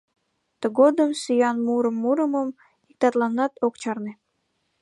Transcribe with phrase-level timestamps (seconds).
[0.61, 2.49] Тыгодым сӱан мурым мурымым
[2.89, 4.13] иктатланат ок чарне.